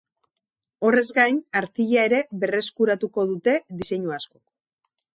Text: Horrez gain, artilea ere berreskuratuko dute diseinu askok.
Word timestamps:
Horrez 0.89 1.03
gain, 1.17 1.37
artilea 1.61 2.07
ere 2.11 2.23
berreskuratuko 2.47 3.29
dute 3.35 3.57
diseinu 3.83 4.21
askok. 4.21 4.47